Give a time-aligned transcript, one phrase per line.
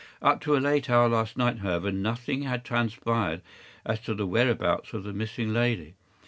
[0.19, 3.43] Up to a late hour last night, however, nothing had transpired
[3.85, 5.93] as to the whereabouts of the missing lady.